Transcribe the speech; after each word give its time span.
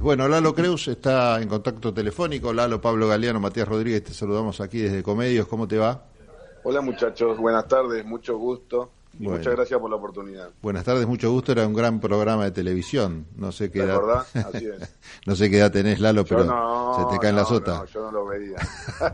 Bueno, 0.00 0.26
Lalo 0.28 0.54
Creus 0.54 0.88
está 0.88 1.42
en 1.42 1.48
contacto 1.48 1.92
telefónico. 1.92 2.54
Lalo, 2.54 2.80
Pablo 2.80 3.06
Galeano, 3.06 3.38
Matías 3.38 3.68
Rodríguez, 3.68 4.02
te 4.02 4.14
saludamos 4.14 4.58
aquí 4.62 4.78
desde 4.78 5.02
Comedios. 5.02 5.46
¿Cómo 5.46 5.68
te 5.68 5.76
va? 5.76 6.04
Hola 6.62 6.80
muchachos, 6.80 7.36
buenas 7.36 7.68
tardes, 7.68 8.02
mucho 8.06 8.38
gusto. 8.38 8.90
Y 9.18 9.28
muchas 9.28 9.54
gracias 9.54 9.78
por 9.78 9.90
la 9.90 9.96
oportunidad. 9.96 10.48
Buenas 10.62 10.84
tardes, 10.84 11.06
mucho 11.06 11.30
gusto. 11.30 11.52
Era 11.52 11.66
un 11.66 11.74
gran 11.74 12.00
programa 12.00 12.44
de 12.44 12.50
televisión. 12.50 13.26
No 13.36 13.52
sé 13.52 13.70
qué 13.70 13.80
edad. 13.80 14.00
verdad? 14.00 14.26
Así 14.54 14.68
es. 14.68 14.96
no 15.26 15.36
sé 15.36 15.50
qué 15.50 15.58
edad 15.58 15.70
tenés, 15.70 16.00
Lalo, 16.00 16.24
pero 16.24 16.44
se 16.96 17.04
te 17.14 17.18
caen 17.18 17.36
las 17.36 17.50
otras. 17.50 17.80
No, 17.80 17.84
yo 17.84 18.00
no 18.00 18.10
lo 18.10 18.26
veía. 18.26 18.56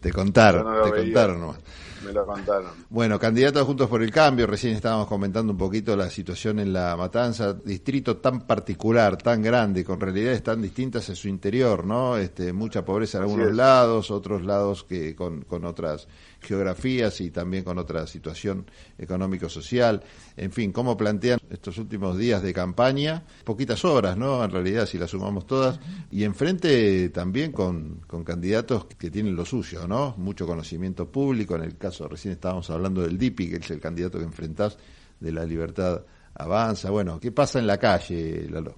te, 0.00 0.12
contaron, 0.12 0.84
te 0.84 0.90
contaron 0.90 1.40
nomás 1.40 1.58
me 2.04 2.12
lo 2.12 2.26
contaron. 2.26 2.70
Bueno, 2.90 3.18
candidatos 3.18 3.64
Juntos 3.64 3.88
por 3.88 4.02
el 4.02 4.10
Cambio, 4.10 4.46
recién 4.46 4.74
estábamos 4.74 5.06
comentando 5.06 5.52
un 5.52 5.58
poquito 5.58 5.96
la 5.96 6.10
situación 6.10 6.58
en 6.58 6.72
La 6.72 6.96
Matanza, 6.96 7.54
distrito 7.54 8.18
tan 8.18 8.46
particular, 8.46 9.16
tan 9.16 9.42
grande, 9.42 9.84
con 9.84 10.00
realidades 10.00 10.42
tan 10.42 10.62
distintas 10.62 11.08
en 11.08 11.16
su 11.16 11.28
interior, 11.28 11.84
¿no? 11.84 12.16
Este, 12.16 12.52
mucha 12.52 12.84
pobreza 12.84 13.18
en 13.18 13.24
algunos 13.24 13.52
lados, 13.54 14.10
otros 14.10 14.42
lados 14.42 14.84
que 14.84 15.14
con, 15.14 15.42
con 15.42 15.64
otras 15.64 16.08
geografías 16.40 17.20
y 17.20 17.30
también 17.30 17.64
con 17.64 17.78
otra 17.78 18.06
situación 18.06 18.66
económico-social. 18.96 20.02
En 20.36 20.52
fin, 20.52 20.72
¿cómo 20.72 20.96
plantean 20.96 21.38
estos 21.50 21.78
últimos 21.78 22.16
días 22.16 22.42
de 22.42 22.52
campaña? 22.52 23.24
Poquitas 23.44 23.84
horas, 23.84 24.16
¿no? 24.16 24.42
En 24.44 24.50
realidad, 24.50 24.86
si 24.86 24.98
las 24.98 25.10
sumamos 25.10 25.46
todas. 25.46 25.80
Y 26.10 26.24
enfrente 26.24 27.08
también 27.10 27.52
con, 27.52 28.00
con 28.06 28.24
candidatos 28.24 28.86
que 28.86 29.10
tienen 29.10 29.36
lo 29.36 29.44
suyo, 29.44 29.86
¿no? 29.86 30.14
Mucho 30.16 30.46
conocimiento 30.46 31.10
público. 31.10 31.56
En 31.56 31.62
el 31.62 31.76
caso, 31.76 32.08
recién 32.08 32.32
estábamos 32.32 32.70
hablando 32.70 33.02
del 33.02 33.18
DIPI, 33.18 33.50
que 33.50 33.56
es 33.56 33.70
el 33.70 33.80
candidato 33.80 34.18
que 34.18 34.24
enfrentás 34.24 34.78
de 35.20 35.32
la 35.32 35.44
libertad 35.44 36.02
avanza. 36.34 36.90
Bueno, 36.90 37.18
¿qué 37.20 37.32
pasa 37.32 37.58
en 37.58 37.66
la 37.66 37.78
calle, 37.78 38.46
Lalo? 38.48 38.76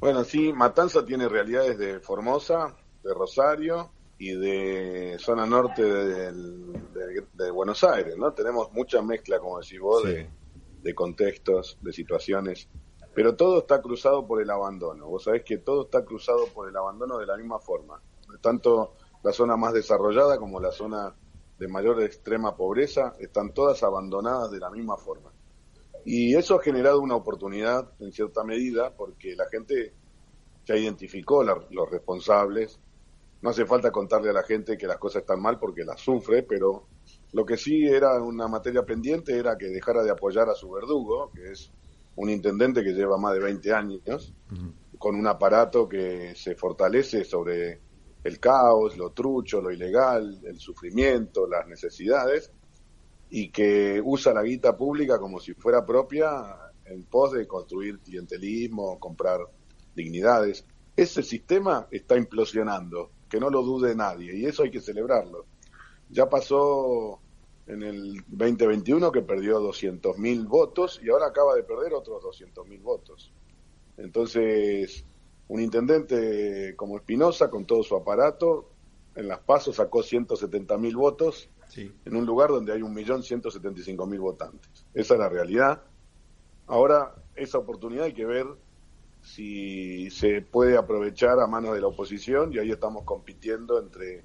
Bueno, 0.00 0.24
sí, 0.24 0.52
Matanza 0.52 1.04
tiene 1.04 1.28
realidades 1.28 1.78
de 1.78 2.00
Formosa, 2.00 2.74
de 3.04 3.14
Rosario, 3.14 3.90
y 4.22 4.36
de 4.36 5.16
zona 5.18 5.44
norte 5.46 5.82
de, 7.32 7.50
Buenos 7.50 7.84
Aires, 7.84 8.16
¿no? 8.16 8.32
Tenemos 8.32 8.72
mucha 8.72 9.02
mezcla, 9.02 9.38
como 9.38 9.60
decís 9.60 9.80
vos, 9.80 10.04
de, 10.04 10.94
contextos, 10.94 11.78
de 11.80 11.92
situaciones, 11.92 12.68
pero 13.14 13.36
todo 13.36 13.60
está 13.60 13.80
cruzado 13.80 14.26
por 14.26 14.40
el 14.42 14.50
abandono. 14.50 15.06
Vos 15.06 15.24
sabés 15.24 15.44
que 15.44 15.58
todo 15.58 15.84
está 15.84 16.04
cruzado 16.04 16.46
por 16.54 16.68
el 16.68 16.76
abandono 16.76 17.18
de 17.18 17.26
la 17.26 17.36
misma 17.36 17.58
forma. 17.58 18.00
Tanto 18.40 18.94
la 19.22 19.32
zona 19.32 19.56
más 19.56 19.74
desarrollada 19.74 20.38
como 20.38 20.60
la 20.60 20.72
zona 20.72 21.14
de 21.58 21.68
mayor 21.68 22.02
extrema 22.02 22.56
pobreza 22.56 23.14
están 23.20 23.52
todas 23.52 23.82
abandonadas 23.82 24.50
de 24.50 24.58
la 24.58 24.70
misma 24.70 24.96
forma. 24.96 25.30
Y 26.04 26.34
eso 26.34 26.56
ha 26.56 26.62
generado 26.62 27.00
una 27.00 27.14
oportunidad 27.14 27.92
en 28.00 28.12
cierta 28.12 28.42
medida 28.42 28.94
porque 28.96 29.36
la 29.36 29.48
gente 29.48 29.94
ya 30.64 30.76
identificó 30.76 31.44
los 31.44 31.90
responsables, 31.90 32.80
no 33.42 33.50
hace 33.50 33.66
falta 33.66 33.90
contarle 33.90 34.30
a 34.30 34.32
la 34.32 34.44
gente 34.44 34.78
que 34.78 34.86
las 34.86 34.98
cosas 34.98 35.22
están 35.22 35.40
mal 35.42 35.58
porque 35.58 35.84
las 35.84 36.00
sufre, 36.00 36.44
pero 36.44 36.86
lo 37.32 37.44
que 37.46 37.56
sí 37.56 37.86
era 37.86 38.20
una 38.22 38.46
materia 38.46 38.84
pendiente 38.84 39.36
era 39.36 39.56
que 39.56 39.66
dejara 39.68 40.02
de 40.02 40.10
apoyar 40.10 40.48
a 40.48 40.54
su 40.54 40.70
verdugo, 40.70 41.30
que 41.34 41.52
es 41.52 41.72
un 42.16 42.28
intendente 42.28 42.82
que 42.82 42.92
lleva 42.92 43.16
más 43.16 43.32
de 43.34 43.40
20 43.40 43.72
años, 43.72 44.34
con 44.98 45.16
un 45.16 45.26
aparato 45.26 45.88
que 45.88 46.34
se 46.36 46.54
fortalece 46.54 47.24
sobre 47.24 47.80
el 48.22 48.38
caos, 48.38 48.96
lo 48.96 49.10
trucho, 49.10 49.60
lo 49.60 49.70
ilegal, 49.70 50.40
el 50.44 50.58
sufrimiento, 50.60 51.48
las 51.48 51.66
necesidades, 51.66 52.52
y 53.30 53.50
que 53.50 54.00
usa 54.04 54.34
la 54.34 54.42
guita 54.42 54.76
pública 54.76 55.18
como 55.18 55.40
si 55.40 55.54
fuera 55.54 55.84
propia 55.86 56.70
en 56.84 57.04
pos 57.04 57.32
de 57.32 57.46
construir 57.46 57.98
clientelismo, 58.00 58.98
comprar 59.00 59.40
dignidades. 59.96 60.66
Ese 60.94 61.22
sistema 61.22 61.88
está 61.90 62.18
implosionando 62.18 63.10
que 63.30 63.40
no 63.40 63.48
lo 63.48 63.62
dude 63.62 63.94
nadie, 63.94 64.36
y 64.36 64.44
eso 64.44 64.62
hay 64.62 64.70
que 64.70 64.82
celebrarlo. 64.82 65.46
Ya 66.10 66.28
pasó 66.28 67.21
en 67.72 67.82
el 67.82 68.24
2021 68.28 69.10
que 69.10 69.22
perdió 69.22 69.60
200.000 69.60 70.46
votos 70.46 71.00
y 71.02 71.10
ahora 71.10 71.26
acaba 71.26 71.54
de 71.54 71.62
perder 71.62 71.94
otros 71.94 72.22
200.000 72.22 72.82
votos. 72.82 73.32
Entonces, 73.96 75.04
un 75.48 75.60
intendente 75.60 76.74
como 76.76 76.96
Espinosa, 76.96 77.50
con 77.50 77.64
todo 77.64 77.82
su 77.82 77.96
aparato, 77.96 78.70
en 79.14 79.28
las 79.28 79.40
pasos 79.40 79.76
sacó 79.76 80.00
170.000 80.00 80.96
votos 80.96 81.48
en 81.76 82.16
un 82.16 82.26
lugar 82.26 82.50
donde 82.50 82.72
hay 82.72 82.80
1.175.000 82.80 84.20
votantes. 84.20 84.86
Esa 84.94 85.14
es 85.14 85.20
la 85.20 85.28
realidad. 85.28 85.82
Ahora, 86.66 87.14
esa 87.34 87.58
oportunidad 87.58 88.04
hay 88.04 88.14
que 88.14 88.26
ver 88.26 88.46
si 89.22 90.10
se 90.10 90.42
puede 90.42 90.76
aprovechar 90.76 91.38
a 91.40 91.46
manos 91.46 91.74
de 91.74 91.80
la 91.80 91.86
oposición 91.86 92.52
y 92.52 92.58
ahí 92.58 92.70
estamos 92.70 93.04
compitiendo 93.04 93.78
entre 93.78 94.24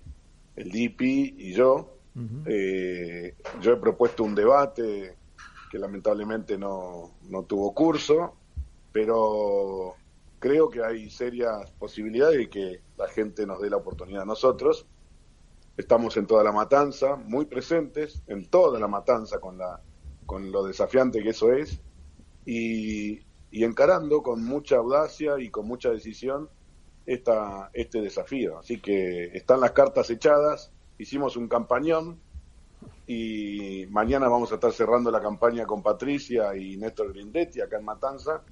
el 0.55 0.71
DIPI 0.71 1.35
y 1.37 1.53
yo. 1.53 1.96
Eh, 2.45 3.35
yo 3.61 3.73
he 3.73 3.77
propuesto 3.77 4.23
un 4.23 4.33
debate 4.33 5.15
que 5.69 5.77
lamentablemente 5.77 6.57
no, 6.57 7.11
no 7.29 7.43
tuvo 7.43 7.73
curso, 7.73 8.35
pero 8.91 9.95
creo 10.39 10.69
que 10.69 10.83
hay 10.83 11.09
serias 11.09 11.69
posibilidades 11.71 12.37
de 12.37 12.49
que 12.49 12.81
la 12.97 13.07
gente 13.07 13.45
nos 13.45 13.61
dé 13.61 13.69
la 13.69 13.77
oportunidad 13.77 14.23
a 14.23 14.25
nosotros. 14.25 14.87
Estamos 15.75 16.17
en 16.17 16.25
toda 16.25 16.43
la 16.43 16.51
matanza, 16.51 17.15
muy 17.15 17.45
presentes 17.45 18.23
en 18.27 18.47
toda 18.49 18.79
la 18.79 18.87
matanza 18.87 19.39
con, 19.39 19.57
la, 19.57 19.79
con 20.25 20.51
lo 20.51 20.63
desafiante 20.63 21.21
que 21.21 21.29
eso 21.29 21.53
es. 21.53 21.79
Y 22.45 23.19
y 23.51 23.63
encarando 23.63 24.21
con 24.21 24.43
mucha 24.43 24.77
audacia 24.77 25.39
y 25.39 25.49
con 25.49 25.67
mucha 25.67 25.89
decisión 25.89 26.49
esta, 27.05 27.69
este 27.73 28.01
desafío. 28.01 28.59
Así 28.59 28.79
que 28.79 29.25
están 29.35 29.61
las 29.61 29.71
cartas 29.71 30.09
echadas, 30.09 30.71
hicimos 30.97 31.37
un 31.37 31.47
campañón 31.47 32.19
y 33.05 33.85
mañana 33.89 34.27
vamos 34.27 34.51
a 34.51 34.55
estar 34.55 34.71
cerrando 34.71 35.09
la 35.11 35.21
campaña 35.21 35.65
con 35.65 35.81
Patricia 35.81 36.55
y 36.55 36.77
Néstor 36.77 37.13
Grindetti 37.13 37.61
acá 37.61 37.77
en 37.77 37.85
Matanza. 37.85 38.43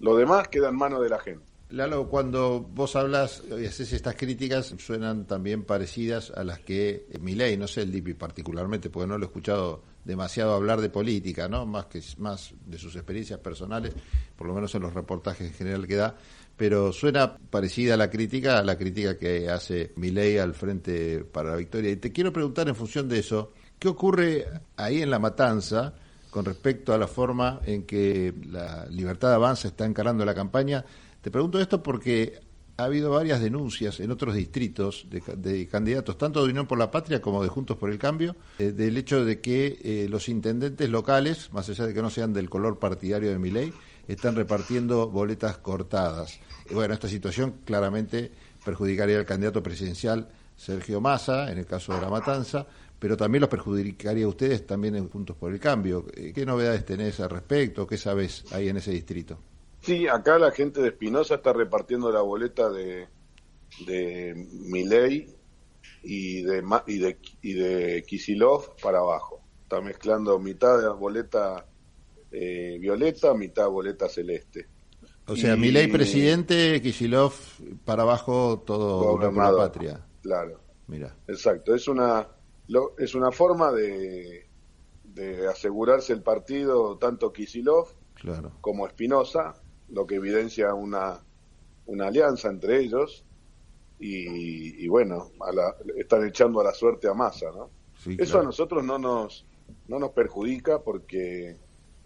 Lo 0.00 0.16
demás 0.16 0.48
queda 0.48 0.68
en 0.68 0.76
manos 0.76 1.02
de 1.02 1.08
la 1.08 1.18
gente. 1.18 1.44
Lalo, 1.70 2.08
cuando 2.08 2.60
vos 2.60 2.96
hablas 2.96 3.42
y 3.50 3.66
haces 3.66 3.92
estas 3.92 4.14
críticas, 4.14 4.74
suenan 4.78 5.26
también 5.26 5.64
parecidas 5.64 6.30
a 6.30 6.42
las 6.42 6.60
que 6.60 7.06
Milei, 7.20 7.58
no 7.58 7.68
sé 7.68 7.82
el 7.82 7.92
DIPI 7.92 8.14
particularmente, 8.14 8.88
porque 8.88 9.06
no 9.06 9.18
lo 9.18 9.24
he 9.24 9.26
escuchado 9.26 9.82
demasiado 10.02 10.54
hablar 10.54 10.80
de 10.80 10.88
política, 10.88 11.46
¿no? 11.46 11.66
Más 11.66 11.84
que 11.84 12.00
más 12.16 12.54
de 12.64 12.78
sus 12.78 12.96
experiencias 12.96 13.38
personales, 13.40 13.92
por 14.34 14.46
lo 14.46 14.54
menos 14.54 14.74
en 14.74 14.80
los 14.80 14.94
reportajes 14.94 15.46
en 15.46 15.52
general 15.52 15.86
que 15.86 15.96
da, 15.96 16.16
pero 16.58 16.92
suena 16.92 17.36
parecida 17.36 17.94
a 17.94 17.96
la 17.96 18.10
crítica, 18.10 18.58
a 18.58 18.64
la 18.64 18.76
crítica 18.76 19.16
que 19.16 19.48
hace 19.48 19.92
Milei 19.94 20.38
al 20.38 20.54
Frente 20.54 21.24
para 21.24 21.50
la 21.50 21.56
Victoria. 21.56 21.92
Y 21.92 21.96
te 21.96 22.10
quiero 22.10 22.32
preguntar 22.32 22.68
en 22.68 22.74
función 22.74 23.08
de 23.08 23.20
eso, 23.20 23.52
¿qué 23.78 23.86
ocurre 23.86 24.44
ahí 24.76 25.00
en 25.00 25.10
la 25.10 25.20
matanza 25.20 25.94
con 26.30 26.44
respecto 26.44 26.92
a 26.92 26.98
la 26.98 27.06
forma 27.06 27.60
en 27.64 27.84
que 27.84 28.34
la 28.50 28.86
Libertad 28.90 29.32
Avanza 29.32 29.68
está 29.68 29.86
encarando 29.86 30.24
la 30.24 30.34
campaña? 30.34 30.84
Te 31.22 31.30
pregunto 31.30 31.60
esto 31.60 31.80
porque 31.80 32.40
ha 32.76 32.84
habido 32.84 33.10
varias 33.12 33.40
denuncias 33.40 34.00
en 34.00 34.10
otros 34.10 34.34
distritos 34.34 35.06
de, 35.08 35.68
candidatos, 35.68 36.18
tanto 36.18 36.44
de 36.44 36.50
Unión 36.50 36.66
por 36.66 36.78
la 36.78 36.90
Patria 36.90 37.22
como 37.22 37.40
de 37.42 37.48
Juntos 37.48 37.76
por 37.76 37.90
el 37.90 37.98
Cambio, 37.98 38.34
eh, 38.58 38.72
del 38.72 38.96
hecho 38.96 39.24
de 39.24 39.40
que 39.40 39.78
eh, 39.82 40.06
los 40.10 40.28
intendentes 40.28 40.88
locales, 40.88 41.52
más 41.52 41.68
allá 41.68 41.86
de 41.86 41.94
que 41.94 42.02
no 42.02 42.10
sean 42.10 42.32
del 42.32 42.50
color 42.50 42.80
partidario 42.80 43.30
de 43.30 43.38
mi 43.38 43.50
ley, 43.50 43.72
están 44.08 44.34
repartiendo 44.34 45.08
boletas 45.08 45.58
cortadas. 45.58 46.40
Y 46.68 46.74
bueno, 46.74 46.94
esta 46.94 47.08
situación 47.08 47.60
claramente 47.64 48.32
perjudicaría 48.64 49.18
al 49.18 49.26
candidato 49.26 49.62
presidencial 49.62 50.28
Sergio 50.56 51.00
Massa, 51.00 51.52
en 51.52 51.58
el 51.58 51.66
caso 51.66 51.94
de 51.94 52.00
la 52.00 52.08
matanza, 52.08 52.66
pero 52.98 53.16
también 53.16 53.42
los 53.42 53.50
perjudicaría 53.50 54.24
a 54.24 54.28
ustedes 54.28 54.66
también 54.66 54.96
en 54.96 55.08
Juntos 55.08 55.36
por 55.36 55.52
el 55.52 55.60
Cambio. 55.60 56.06
Eh, 56.14 56.32
¿Qué 56.34 56.44
novedades 56.44 56.84
tenés 56.84 57.20
al 57.20 57.30
respecto? 57.30 57.86
¿Qué 57.86 57.96
sabes 57.96 58.44
ahí 58.52 58.68
en 58.68 58.78
ese 58.78 58.90
distrito? 58.90 59.38
Sí, 59.82 60.08
acá 60.08 60.38
la 60.38 60.50
gente 60.50 60.82
de 60.82 60.88
Espinosa 60.88 61.36
está 61.36 61.52
repartiendo 61.52 62.10
la 62.10 62.22
boleta 62.22 62.68
de, 62.70 63.06
de 63.86 64.34
Miley 64.34 65.32
y 66.02 66.42
de, 66.42 66.64
y 66.86 66.98
de, 66.98 67.18
y 67.42 67.52
de 67.52 68.02
Kisilov 68.02 68.74
para 68.82 68.98
abajo. 68.98 69.40
Está 69.62 69.80
mezclando 69.80 70.38
mitad 70.40 70.80
de 70.80 70.88
boleta 70.88 71.67
eh, 72.30 72.76
violeta, 72.80 73.34
mitad 73.34 73.68
boleta 73.68 74.08
celeste. 74.08 74.66
O 75.26 75.36
sea, 75.36 75.56
Milei 75.56 75.88
presidente, 75.88 76.80
Kisilov 76.80 77.34
para 77.84 78.02
abajo, 78.02 78.62
todo 78.66 79.18
la 79.18 79.56
patria. 79.56 80.00
Claro. 80.22 80.60
Mira. 80.86 81.14
Exacto. 81.26 81.74
Es 81.74 81.86
una, 81.86 82.26
es 82.96 83.14
una 83.14 83.30
forma 83.30 83.70
de, 83.70 84.46
de 85.04 85.46
asegurarse 85.46 86.14
el 86.14 86.22
partido 86.22 86.96
tanto 86.96 87.30
Kisilov 87.30 87.88
claro. 88.14 88.52
como 88.62 88.86
Espinosa 88.86 89.54
lo 89.90 90.06
que 90.06 90.16
evidencia 90.16 90.72
una, 90.74 91.20
una 91.86 92.06
alianza 92.06 92.48
entre 92.48 92.80
ellos 92.80 93.24
y, 94.00 94.86
bueno, 94.86 95.32
están 95.96 96.24
echando 96.26 96.60
a 96.60 96.64
la 96.64 96.72
suerte 96.72 97.08
a 97.08 97.14
Massa, 97.14 97.50
¿no? 97.50 97.70
Eso 98.16 98.38
a 98.38 98.44
nosotros 98.44 98.84
no 98.84 98.96
nos, 98.96 99.44
no 99.88 99.98
nos 99.98 100.12
perjudica 100.12 100.80
porque 100.80 101.56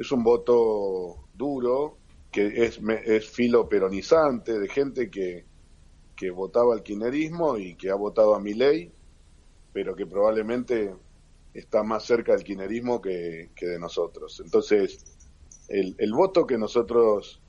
es 0.02 0.12
un 0.12 0.22
voto 0.22 1.28
duro, 1.34 1.98
que 2.30 2.64
es, 2.64 2.80
es 3.04 3.28
filo 3.28 3.68
peronizante, 3.68 4.58
de 4.58 4.68
gente 4.68 5.10
que, 5.10 5.44
que 6.16 6.30
votaba 6.30 6.74
al 6.74 6.82
kirchnerismo 6.82 7.58
y 7.58 7.74
que 7.74 7.90
ha 7.90 7.94
votado 7.94 8.34
a 8.34 8.40
mi 8.40 8.54
ley, 8.54 8.92
pero 9.72 9.94
que 9.94 10.06
probablemente 10.06 10.94
está 11.54 11.82
más 11.82 12.04
cerca 12.04 12.32
del 12.32 12.44
kirchnerismo 12.44 13.00
que, 13.00 13.50
que 13.54 13.66
de 13.66 13.78
nosotros. 13.78 14.40
Entonces, 14.44 15.04
el, 15.68 15.94
el 15.98 16.12
voto 16.12 16.46
que 16.46 16.58
nosotros 16.58 17.40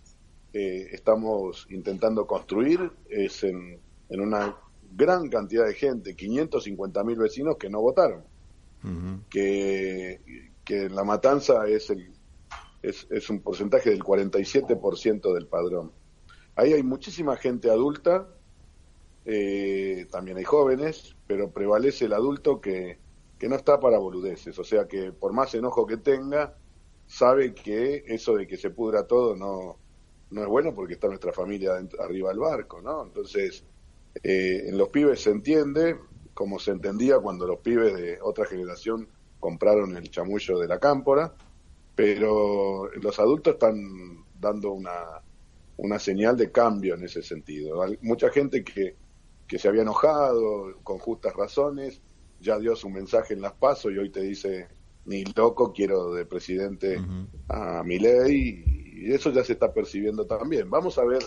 eh, 0.54 0.90
estamos 0.92 1.66
intentando 1.72 2.28
construir 2.28 2.92
es 3.10 3.44
en, 3.44 3.80
en, 4.10 4.22
una 4.22 4.56
gran 4.96 5.28
cantidad 5.30 5.66
de 5.66 5.74
gente, 5.74 6.16
550 6.16 7.04
mil 7.04 7.18
vecinos 7.18 7.58
que 7.58 7.70
no 7.70 7.82
votaron, 7.82 8.24
que, 9.30 10.22
que 10.64 10.84
en 10.84 10.96
la 10.96 11.04
matanza 11.04 11.68
es, 11.68 11.90
el, 11.90 12.13
es, 12.84 13.08
es 13.10 13.30
un 13.30 13.40
porcentaje 13.40 13.90
del 13.90 14.04
47% 14.04 15.34
del 15.34 15.48
padrón. 15.48 15.92
Ahí 16.56 16.74
hay 16.74 16.84
muchísima 16.84 17.36
gente 17.38 17.72
adulta, 17.72 18.28
eh, 19.26 20.06
también 20.12 20.38
hay 20.38 20.44
jóvenes, 20.44 21.16
pero 21.26 21.50
prevalece 21.50 22.06
el 22.06 22.14
adulto 22.14 22.62
que, 22.62 23.00
que 23.40 23.48
no 23.48 23.56
está 23.56 23.80
para 23.80 23.98
boludeces, 23.98 24.60
o 24.60 24.64
sea 24.64 24.88
que 24.88 25.12
por 25.14 25.34
más 25.34 25.56
enojo 25.56 25.88
que 25.88 25.98
tenga, 25.98 26.56
sabe 27.08 27.54
que 27.54 28.04
eso 28.08 28.36
de 28.36 28.46
que 28.46 28.58
se 28.58 28.70
pudra 28.70 29.08
todo 29.08 29.36
no, 29.36 29.78
no 30.30 30.42
es 30.42 30.48
bueno 30.48 30.76
porque 30.76 30.94
está 30.94 31.08
nuestra 31.08 31.32
familia 31.32 31.72
arriba 32.00 32.30
del 32.30 32.40
barco, 32.40 32.82
¿no? 32.82 33.04
Entonces, 33.04 33.64
eh, 34.22 34.64
en 34.68 34.78
los 34.78 34.90
pibes 34.90 35.22
se 35.22 35.32
entiende, 35.32 35.98
como 36.34 36.60
se 36.60 36.72
entendía 36.72 37.20
cuando 37.20 37.48
los 37.48 37.60
pibes 37.60 37.96
de 37.96 38.20
otra 38.22 38.46
generación 38.46 39.08
compraron 39.40 39.96
el 39.96 40.10
chamullo 40.10 40.60
de 40.60 40.68
la 40.68 40.80
cámpora, 40.80 41.34
pero 41.96 42.90
los 42.96 43.20
adultos 43.20 43.54
están 43.54 44.26
dando 44.40 44.72
una, 44.72 45.22
una 45.78 46.00
señal 46.00 46.38
de 46.38 46.52
cambio 46.52 46.96
en 46.96 47.04
ese 47.04 47.22
sentido. 47.22 47.82
Hay 47.84 47.98
mucha 48.02 48.30
gente 48.30 48.64
que, 48.64 48.96
que 49.48 49.60
se 49.60 49.68
había 49.68 49.84
enojado 49.84 50.80
con 50.84 50.98
justas 50.98 51.34
razones, 51.36 52.02
ya 52.40 52.60
dio 52.60 52.76
su 52.76 52.90
mensaje 52.90 53.34
en 53.34 53.42
las 53.42 53.54
pasos 53.54 53.92
y 53.92 53.98
hoy 53.98 54.10
te 54.10 54.22
dice, 54.22 54.68
ni 55.06 55.24
loco 55.36 55.72
quiero 55.74 56.14
de 56.14 56.26
presidente 56.26 57.00
a 57.48 57.84
mi 57.84 58.00
ley 58.00 58.64
y 58.96 59.12
eso 59.12 59.32
ya 59.32 59.44
se 59.44 59.54
está 59.54 59.74
percibiendo 59.74 60.26
también. 60.26 60.70
Vamos 60.70 60.98
a 60.98 61.06
ver 61.06 61.22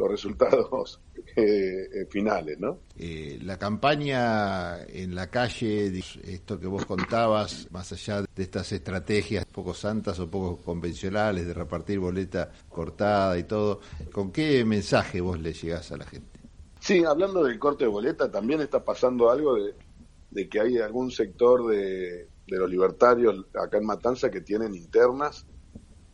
los 0.00 0.10
resultados 0.10 1.00
eh, 1.36 1.88
eh, 1.92 2.06
finales, 2.08 2.58
¿no? 2.58 2.78
Eh, 2.96 3.38
la 3.42 3.58
campaña 3.58 4.82
en 4.84 5.14
la 5.14 5.28
calle, 5.30 6.02
esto 6.24 6.58
que 6.58 6.66
vos 6.66 6.86
contabas, 6.86 7.68
más 7.70 7.92
allá 7.92 8.22
de 8.22 8.42
estas 8.42 8.72
estrategias 8.72 9.44
poco 9.44 9.74
santas 9.74 10.18
o 10.18 10.30
poco 10.30 10.56
convencionales 10.62 11.46
de 11.46 11.54
repartir 11.54 11.98
boleta 11.98 12.50
cortada 12.68 13.38
y 13.38 13.44
todo, 13.44 13.80
¿con 14.12 14.32
qué 14.32 14.64
mensaje 14.64 15.20
vos 15.20 15.38
le 15.38 15.52
llegás 15.52 15.92
a 15.92 15.98
la 15.98 16.06
gente? 16.06 16.40
Sí, 16.80 17.04
hablando 17.04 17.44
del 17.44 17.58
corte 17.58 17.84
de 17.84 17.90
boleta, 17.90 18.30
también 18.30 18.62
está 18.62 18.82
pasando 18.82 19.30
algo 19.30 19.54
de, 19.54 20.48
que 20.48 20.60
hay 20.60 20.78
algún 20.78 21.10
sector 21.10 21.66
de, 21.66 22.26
de 22.46 22.58
los 22.58 22.70
libertarios 22.70 23.44
acá 23.54 23.76
en 23.76 23.84
Matanza 23.84 24.30
que 24.30 24.40
tienen 24.40 24.74
internas 24.74 25.44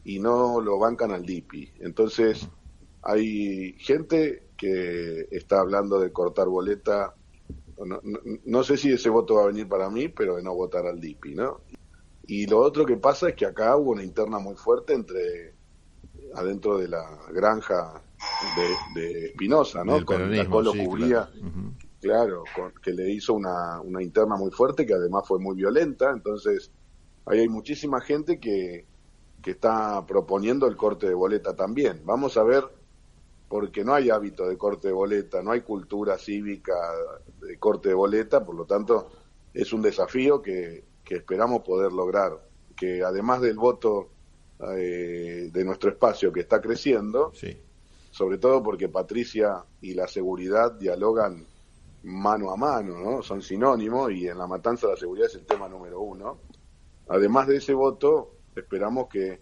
y 0.03 0.19
no 0.19 0.61
lo 0.61 0.79
bancan 0.79 1.12
al 1.12 1.25
DIPI. 1.25 1.75
Entonces, 1.81 2.49
hay 3.06 3.75
gente 3.79 4.49
que 4.56 5.29
está 5.31 5.61
hablando 5.61 6.00
de 6.00 6.12
cortar 6.12 6.49
boleta. 6.49 7.14
No, 8.44 8.64
sé 8.64 8.76
si 8.76 8.91
ese 8.91 9.11
voto 9.11 9.37
va 9.37 9.44
a 9.44 9.47
venir 9.47 9.69
para 9.69 9.88
mí, 9.91 10.08
pero 10.08 10.37
de 10.37 10.43
no 10.43 10.55
votar 10.55 10.87
al 10.87 11.00
DIPI, 11.00 11.35
¿no? 11.35 11.61
Y 12.26 12.47
lo 12.47 12.58
otro 12.58 12.85
que 12.85 12.97
pasa 12.97 13.29
es 13.29 13.37
que 13.37 13.47
acá 13.47 13.76
hubo 13.76 13.93
una 13.93 14.03
interna 14.03 14.38
muy 14.38 14.56
fuerte 14.56 14.94
entre 14.94 15.55
adentro 16.35 16.79
de 16.79 16.88
la 16.88 17.06
granja 17.32 18.03
de, 18.94 19.26
Espinosa, 19.26 19.85
¿no? 19.85 20.05
con 20.05 20.35
Colo 20.50 20.73
cubría, 20.73 21.31
claro, 22.00 22.43
que 22.82 22.93
le 22.93 23.12
hizo 23.12 23.35
una, 23.35 23.81
una 23.82 24.02
interna 24.02 24.37
muy 24.37 24.50
fuerte 24.50 24.85
que 24.85 24.94
además 24.94 25.23
fue 25.29 25.38
muy 25.38 25.55
violenta, 25.55 26.11
entonces 26.11 26.73
ahí 27.26 27.41
hay 27.41 27.49
muchísima 27.49 28.00
gente 28.00 28.41
que, 28.41 28.87
que 29.47 29.52
está 29.52 30.05
proponiendo 30.06 30.67
el 30.67 30.76
corte 30.76 31.06
de 31.06 31.14
boleta 31.14 31.55
también. 31.55 32.02
Vamos 32.05 32.37
a 32.37 32.43
ver, 32.43 32.64
porque 33.48 33.84
no 33.84 33.94
hay 33.94 34.10
hábito 34.10 34.48
de 34.48 34.58
corte 34.58 34.88
de 34.88 34.94
boleta, 34.94 35.43
no 35.43 35.52
hay 35.52 35.60
cultura 35.60 36.19
cívica 36.19 36.75
de 37.40 37.58
corte 37.58 37.90
de 37.90 37.94
boleta, 37.94 38.44
por 38.44 38.56
lo 38.56 38.64
tanto 38.64 39.08
es 39.54 39.72
un 39.72 39.82
desafío 39.82 40.43
que, 40.43 40.84
esperamos 41.08 41.62
poder 41.62 41.93
lograr, 41.93 42.32
que 42.76 43.02
además 43.04 43.40
del 43.40 43.56
voto 43.56 44.08
eh, 44.76 45.50
de 45.52 45.64
nuestro 45.64 45.90
espacio 45.90 46.32
que 46.32 46.40
está 46.40 46.60
creciendo, 46.60 47.32
sobre 48.10 48.38
todo 48.38 48.62
porque 48.62 48.88
Patricia 48.88 49.64
y 49.81 49.94
la 49.94 50.08
seguridad 50.08 50.72
dialogan 50.72 51.46
mano 52.02 52.50
a 52.50 52.56
mano, 52.56 52.99
¿no? 52.99 53.22
Son 53.22 53.42
sinónimos 53.42 54.12
y 54.12 54.28
en 54.28 54.38
la 54.38 54.46
matanza 54.46 54.88
la 54.88 54.96
seguridad 54.96 55.28
es 55.28 55.34
el 55.37 55.46
tema 55.46 55.69
número 55.69 56.00
uno. 56.00 56.38
Además 57.08 57.49
de 57.49 57.56
ese 57.56 57.75
voto, 57.75 58.34
esperamos 58.54 59.08
que 59.08 59.40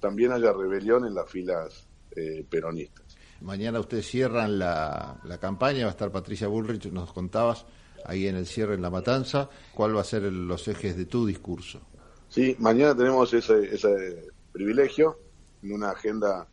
también 0.00 0.32
haya 0.32 0.52
rebelión 0.52 1.06
en 1.06 1.14
las 1.14 1.30
filas 1.30 1.88
eh, 2.16 2.46
peronistas. 2.48 3.07
Mañana 3.40 3.80
ustedes 3.80 4.06
cierran 4.06 4.58
la, 4.58 5.38
campaña, 5.40 5.84
va 5.84 5.88
a 5.88 5.90
estar 5.90 6.10
Patricia 6.10 6.48
Bullrich, 6.48 6.86
nos 6.86 7.12
contabas 7.12 7.66
ahí 8.04 8.26
en 8.26 8.36
el 8.36 8.46
cierre 8.46 8.74
en 8.74 8.82
La 8.82 8.90
Matanza. 8.90 9.48
¿Cuál 9.74 9.96
va 9.96 10.00
a 10.00 10.04
ser 10.04 10.22
los 10.24 10.66
ejes 10.68 10.96
de 10.96 11.06
tu 11.06 11.26
discurso? 11.26 11.80
Sí, 12.28 12.56
mañana 12.58 12.96
tenemos 12.96 13.32
ese, 13.32 13.74
ese 13.74 14.28
privilegio 14.52 15.18
en 15.62 15.72
una 15.72 15.90
agenda 15.90 16.46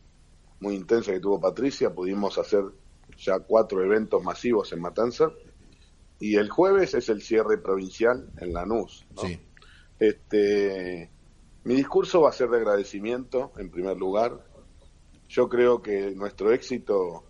muy 0.59 0.75
intensa 0.75 1.11
que 1.11 1.19
tuvo 1.19 1.39
Patricia. 1.39 1.93
Pudimos 1.93 2.37
hacer 2.37 2.63
ya 3.17 3.39
cuatro 3.39 3.83
eventos 3.83 4.23
masivos 4.23 4.71
en 4.73 4.81
Matanza. 4.81 5.31
Y 6.19 6.35
el 6.35 6.49
jueves 6.49 6.93
es 6.93 7.09
el 7.09 7.21
cierre 7.21 7.57
provincial 7.57 8.29
en 8.39 8.53
Lanús. 8.53 9.05
¿no? 9.15 9.23
Sí. 9.23 9.39
Este, 9.99 11.09
mi 11.63 11.75
discurso 11.75 12.21
va 12.21 12.29
a 12.29 12.33
ser 12.33 12.49
de 12.49 12.57
agradecimiento, 12.57 13.51
en 13.57 13.69
primer 13.69 13.97
lugar. 13.97 14.45
Yo 15.27 15.49
creo 15.49 15.81
que 15.81 16.11
nuestro 16.11 16.51
éxito 16.51 17.25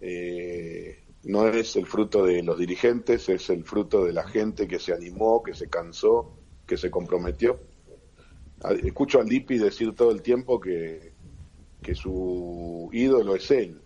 eh, 0.00 1.04
no 1.24 1.48
es 1.48 1.76
el 1.76 1.86
fruto 1.86 2.24
de 2.24 2.42
los 2.42 2.58
dirigentes, 2.58 3.28
es 3.28 3.50
el 3.50 3.64
fruto 3.64 4.04
de 4.04 4.12
la 4.12 4.26
gente 4.26 4.68
que 4.68 4.78
se 4.78 4.92
animó, 4.92 5.42
que 5.42 5.54
se 5.54 5.68
cansó, 5.68 6.38
que 6.66 6.76
se 6.76 6.90
comprometió. 6.90 7.60
Escucho 8.84 9.20
al 9.20 9.26
Lipi 9.26 9.58
decir 9.58 9.94
todo 9.94 10.12
el 10.12 10.22
tiempo 10.22 10.60
que, 10.60 11.14
que 11.80 11.94
su 11.94 12.88
ídolo 12.92 13.34
es 13.34 13.50
él, 13.50 13.82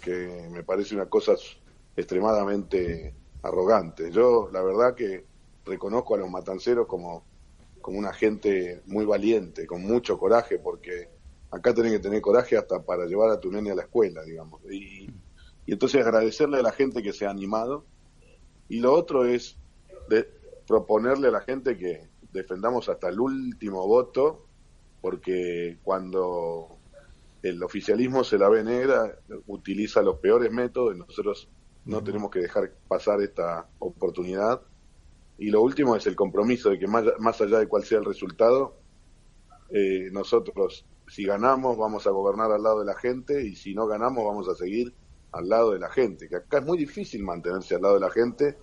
que 0.00 0.48
me 0.50 0.64
parece 0.64 0.94
una 0.94 1.06
cosa 1.06 1.34
extremadamente 1.94 3.14
arrogante. 3.42 4.10
Yo, 4.10 4.48
la 4.52 4.62
verdad 4.62 4.94
que 4.94 5.26
reconozco 5.64 6.14
a 6.14 6.18
los 6.18 6.30
matanceros 6.30 6.86
como 6.86 7.26
como 7.82 7.98
una 7.98 8.14
gente 8.14 8.80
muy 8.86 9.04
valiente, 9.04 9.66
con 9.66 9.82
mucho 9.82 10.16
coraje, 10.16 10.58
porque 10.58 11.10
acá 11.52 11.74
tenés 11.74 11.92
que 11.92 11.98
tener 11.98 12.20
coraje 12.20 12.56
hasta 12.56 12.82
para 12.82 13.06
llevar 13.06 13.30
a 13.30 13.38
tu 13.38 13.52
nene 13.52 13.70
a 13.70 13.74
la 13.74 13.82
escuela, 13.82 14.22
digamos. 14.24 14.60
Y, 14.70 15.08
entonces 15.66 16.04
agradecerle 16.04 16.58
a 16.58 16.62
la 16.62 16.72
gente 16.72 17.02
que 17.02 17.12
se 17.12 17.26
ha 17.26 17.30
animado. 17.30 17.84
Y 18.68 18.80
lo 18.80 18.92
otro 18.92 19.24
es 19.24 19.56
de 20.08 20.28
proponerle 20.66 21.28
a 21.28 21.30
la 21.30 21.42
gente 21.42 21.76
que 21.76 22.08
defendamos 22.32 22.88
hasta 22.88 23.08
el 23.08 23.20
último 23.20 23.86
voto, 23.86 24.46
porque 25.00 25.78
cuando 25.84 26.78
el 27.42 27.62
oficialismo 27.62 28.24
se 28.24 28.38
la 28.38 28.48
ve 28.48 28.64
negra, 28.64 29.18
utiliza 29.46 30.02
los 30.02 30.18
peores 30.18 30.50
métodos, 30.50 30.96
nosotros 30.96 31.48
no 31.84 32.02
tenemos 32.02 32.30
que 32.30 32.40
dejar 32.40 32.72
pasar 32.88 33.20
esta 33.20 33.68
oportunidad 33.78 34.62
y 35.38 35.50
lo 35.50 35.60
último 35.60 35.96
es 35.96 36.06
el 36.06 36.14
compromiso 36.14 36.70
de 36.70 36.78
que 36.78 36.86
más, 36.86 37.04
más 37.18 37.40
allá 37.40 37.58
de 37.58 37.66
cuál 37.66 37.84
sea 37.84 37.98
el 37.98 38.04
resultado, 38.04 38.76
eh, 39.70 40.08
nosotros 40.12 40.86
si 41.08 41.24
ganamos 41.24 41.76
vamos 41.76 42.06
a 42.06 42.10
gobernar 42.10 42.50
al 42.52 42.62
lado 42.62 42.80
de 42.80 42.86
la 42.86 42.94
gente 42.94 43.44
y 43.44 43.54
si 43.56 43.74
no 43.74 43.86
ganamos 43.86 44.24
vamos 44.24 44.48
a 44.48 44.54
seguir 44.54 44.92
al 45.32 45.48
lado 45.48 45.72
de 45.72 45.78
la 45.78 45.90
gente, 45.90 46.28
que 46.28 46.36
acá 46.36 46.58
es 46.58 46.64
muy 46.64 46.78
difícil 46.78 47.22
mantenerse 47.22 47.74
al 47.74 47.82
lado 47.82 47.94
de 47.94 48.00
la 48.00 48.10
gente 48.10 48.56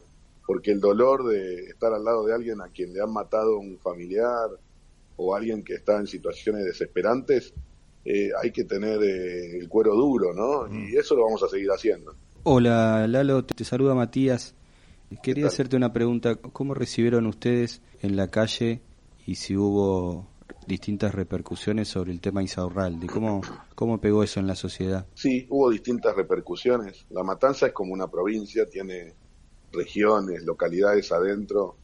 porque 0.50 0.72
el 0.72 0.80
dolor 0.80 1.28
de 1.28 1.66
estar 1.66 1.94
al 1.94 2.04
lado 2.04 2.26
de 2.26 2.34
alguien 2.34 2.60
a 2.62 2.70
quien 2.70 2.92
le 2.92 3.02
han 3.02 3.14
matado 3.14 3.60
un 3.60 3.78
familiar 3.78 4.50
o 5.16 5.36
alguien 5.36 5.64
que 5.64 5.76
está 5.76 5.98
en 5.98 6.08
situaciones 6.08 6.66
desesperantes, 6.66 7.54
eh, 8.04 8.30
hay 8.42 8.52
que 8.52 8.64
tener 8.64 9.00
eh, 9.04 9.60
el 9.60 9.70
cuero 9.70 9.94
duro, 9.94 10.34
¿no? 10.34 10.68
Y 10.74 10.96
eso 10.98 11.16
lo 11.16 11.26
vamos 11.26 11.44
a 11.44 11.50
seguir 11.50 11.70
haciendo. 11.70 12.16
Hola 12.44 13.06
Lalo, 13.08 13.46
te 13.46 13.64
saluda 13.64 13.94
Matías. 13.94 14.56
Quería 15.22 15.46
hacerte 15.46 15.76
una 15.76 15.94
pregunta, 15.94 16.36
¿cómo 16.36 16.74
recibieron 16.74 17.28
ustedes 17.28 17.84
en 18.02 18.16
la 18.16 18.30
calle 18.30 18.82
y 19.28 19.36
si 19.36 19.56
hubo 19.56 20.28
distintas 20.70 21.14
repercusiones 21.14 21.90
sobre 21.90 22.14
el 22.14 22.22
tema 22.22 22.42
Isaurralde? 22.42 23.08
¿Cómo, 23.08 23.42
¿Cómo 23.76 24.00
pegó 24.00 24.24
eso 24.24 24.40
en 24.40 24.48
la 24.48 24.56
sociedad? 24.56 25.06
Sí, 25.16 25.46
hubo 25.50 25.70
distintas 25.70 26.16
repercusiones. 26.16 27.06
La 27.10 27.24
Matanza 27.24 27.68
es 27.68 27.74
como 27.74 27.92
una 27.92 28.08
provincia, 28.08 28.66
tiene 28.68 29.14
regiones, 29.74 30.44
localidades 30.44 31.12
adentro 31.12 31.76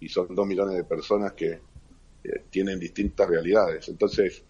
y 0.00 0.08
son 0.08 0.34
dos 0.34 0.46
millones 0.46 0.76
de 0.76 0.84
personas 0.84 1.32
que 1.32 1.50
eh, 1.50 2.44
tienen 2.48 2.78
distintas 2.78 3.28
realidades. 3.28 3.88
Entonces, 3.88 4.42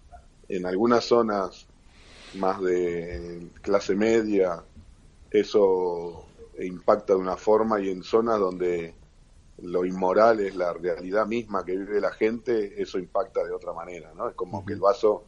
en 0.49 0.67
algunas 0.67 1.05
zonas 1.05 1.67
más 2.35 2.61
de 2.61 3.49
clase 3.63 3.97
media, 3.97 4.63
eso 5.31 6.27
impacta 6.61 7.15
de 7.15 7.19
una 7.19 7.37
forma 7.37 7.81
y 7.81 7.89
en 7.89 8.03
zonas 8.03 8.39
donde 8.39 8.95
lo 9.63 9.85
inmoral 9.85 10.41
es 10.41 10.57
la 10.57 10.73
realidad 10.73 11.27
misma 11.27 11.65
que 11.65 11.77
vive 11.77 12.01
la 12.01 12.13
gente, 12.13 12.81
eso 12.81 12.99
impacta 12.99 13.45
de 13.45 13.53
otra 13.53 13.73
manera, 13.73 14.13
¿no? 14.15 14.29
Es 14.29 14.35
como 14.35 14.65
que 14.65 14.75
el 14.75 14.81
vaso 14.81 15.25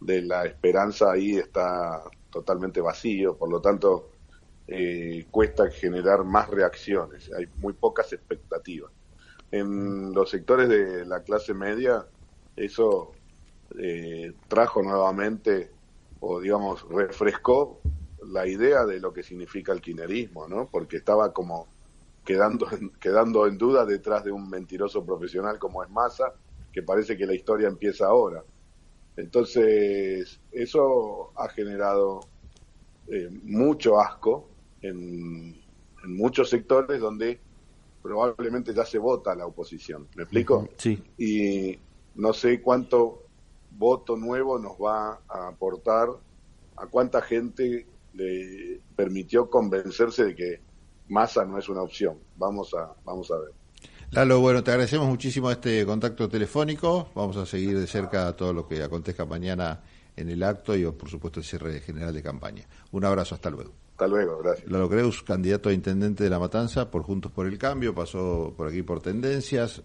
de 0.00 0.22
la 0.22 0.44
esperanza 0.44 1.12
ahí 1.12 1.36
está 1.36 2.02
totalmente 2.30 2.80
vacío, 2.80 3.36
por 3.36 3.50
lo 3.50 3.60
tanto 3.60 4.10
eh, 4.66 5.26
cuesta 5.30 5.70
generar 5.70 6.24
más 6.24 6.48
reacciones, 6.48 7.30
hay 7.36 7.46
muy 7.56 7.72
pocas 7.72 8.12
expectativas. 8.12 8.90
En 9.50 10.12
los 10.12 10.30
sectores 10.30 10.68
de 10.68 11.04
la 11.06 11.22
clase 11.22 11.54
media, 11.54 12.06
eso 12.56 13.12
eh, 13.78 14.32
trajo 14.48 14.82
nuevamente, 14.82 15.70
o 16.20 16.40
digamos, 16.40 16.88
refrescó 16.88 17.80
la 18.26 18.46
idea 18.46 18.84
de 18.84 19.00
lo 19.00 19.12
que 19.12 19.22
significa 19.22 19.72
el 19.72 19.80
kinerismo, 19.80 20.46
¿no? 20.46 20.68
Porque 20.70 20.98
estaba 20.98 21.32
como 21.32 21.66
quedando, 22.30 22.66
quedando 23.00 23.46
en 23.48 23.58
duda 23.58 23.84
detrás 23.84 24.24
de 24.24 24.30
un 24.30 24.48
mentiroso 24.48 25.04
profesional 25.04 25.58
como 25.58 25.82
es 25.82 25.90
Massa, 25.90 26.32
que 26.72 26.82
parece 26.82 27.16
que 27.16 27.26
la 27.26 27.34
historia 27.34 27.66
empieza 27.66 28.06
ahora. 28.06 28.44
Entonces, 29.16 30.40
eso 30.52 31.32
ha 31.36 31.48
generado 31.48 32.20
eh, 33.08 33.28
mucho 33.42 34.00
asco 34.00 34.48
en, 34.80 35.58
muchos 36.04 36.48
sectores 36.48 37.00
donde 37.00 37.40
probablemente 38.00 38.72
ya 38.72 38.86
se 38.86 38.98
vota 38.98 39.34
la 39.34 39.46
oposición. 39.46 40.06
¿Me 40.14 40.22
explico? 40.22 40.68
Sí. 40.76 41.02
Y 41.18 41.78
no 42.14 42.32
sé 42.32 42.62
cuánto 42.62 43.24
voto 43.72 44.16
nuevo 44.16 44.58
nos 44.58 44.72
va 44.78 45.20
a 45.28 45.48
aportar, 45.48 46.08
a 46.76 46.86
cuánta 46.86 47.20
gente 47.20 47.86
le 48.14 48.80
permitió 48.96 49.50
convencerse 49.50 50.24
de 50.24 50.34
que 50.34 50.69
Massa 51.10 51.44
no 51.44 51.58
es 51.58 51.68
una 51.68 51.82
opción. 51.82 52.18
Vamos 52.36 52.72
a, 52.74 52.92
vamos 53.04 53.30
a 53.30 53.38
ver. 53.38 53.50
Lalo, 54.12 54.40
bueno, 54.40 54.64
te 54.64 54.70
agradecemos 54.70 55.06
muchísimo 55.06 55.50
este 55.50 55.84
contacto 55.84 56.28
telefónico. 56.28 57.10
Vamos 57.14 57.36
a 57.36 57.46
seguir 57.46 57.78
de 57.78 57.86
cerca 57.86 58.32
todo 58.34 58.52
lo 58.52 58.66
que 58.66 58.82
acontezca 58.82 59.24
mañana 59.24 59.80
en 60.16 60.30
el 60.30 60.42
acto 60.42 60.74
y, 60.74 60.84
por 60.90 61.08
supuesto, 61.08 61.40
el 61.40 61.46
cierre 61.46 61.80
general 61.80 62.12
de 62.14 62.22
campaña. 62.22 62.64
Un 62.92 63.04
abrazo, 63.04 63.34
hasta 63.34 63.50
luego. 63.50 63.72
Hasta 63.92 64.06
luego, 64.06 64.38
gracias. 64.38 64.70
Lalo 64.70 64.88
Creus, 64.88 65.22
candidato 65.22 65.68
a 65.68 65.72
intendente 65.72 66.24
de 66.24 66.30
La 66.30 66.38
Matanza 66.38 66.90
por 66.90 67.02
Juntos 67.02 67.30
por 67.30 67.46
el 67.46 67.58
Cambio, 67.58 67.94
pasó 67.94 68.54
por 68.56 68.68
aquí 68.68 68.82
por 68.82 69.02
Tendencias. 69.02 69.82